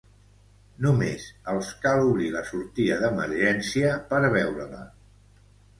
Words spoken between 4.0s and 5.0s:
per veure-la.